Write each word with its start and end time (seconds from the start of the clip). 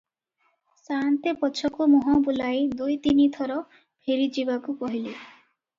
ସାଆନ୍ତେ 0.85 1.33
ପଛକୁ 1.41 1.87
ମୁହଁ 1.93 2.17
ବୁଲାଇ 2.29 2.65
ଦୁଇ 2.81 2.99
ତିନି 3.05 3.29
ଥର 3.39 3.61
ଫେରିଯିବାକୁ 3.77 4.79
କହିଲେ। 4.85 5.17